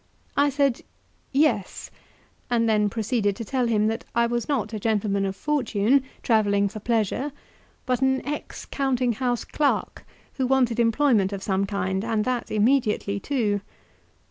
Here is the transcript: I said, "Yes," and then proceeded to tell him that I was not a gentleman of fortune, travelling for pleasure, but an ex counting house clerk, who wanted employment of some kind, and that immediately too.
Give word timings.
I 0.35 0.49
said, 0.49 0.81
"Yes," 1.31 1.91
and 2.49 2.67
then 2.67 2.89
proceeded 2.89 3.35
to 3.35 3.45
tell 3.45 3.67
him 3.67 3.85
that 3.85 4.03
I 4.15 4.25
was 4.25 4.49
not 4.49 4.73
a 4.73 4.79
gentleman 4.79 5.27
of 5.27 5.35
fortune, 5.35 6.01
travelling 6.23 6.69
for 6.69 6.79
pleasure, 6.79 7.31
but 7.85 8.01
an 8.01 8.25
ex 8.25 8.65
counting 8.65 9.13
house 9.13 9.43
clerk, 9.45 10.03
who 10.37 10.47
wanted 10.47 10.79
employment 10.79 11.31
of 11.33 11.43
some 11.43 11.67
kind, 11.67 12.03
and 12.03 12.25
that 12.25 12.49
immediately 12.49 13.19
too. 13.19 13.61